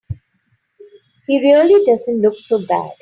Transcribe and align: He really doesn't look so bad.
He 1.27 1.39
really 1.39 1.85
doesn't 1.85 2.23
look 2.23 2.39
so 2.39 2.65
bad. 2.65 2.93